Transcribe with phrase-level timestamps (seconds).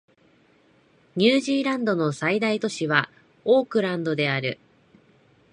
[1.15, 3.11] ニュージーランドの最大都市は
[3.45, 4.57] オークランドである